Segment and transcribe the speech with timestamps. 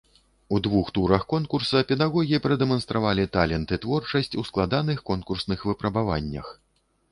[0.55, 6.53] У двух турах конкурса педагогі прадэманстравалі талент і творчасць у складаных конкурсных выпрабаваннях.